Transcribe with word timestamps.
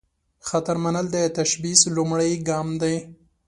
خطر 0.47 0.75
منل، 0.83 1.05
د 1.11 1.17
تشبث 1.35 1.79
لومړۍ 1.95 2.33
ګام 2.47 2.67
دی. 2.81 2.95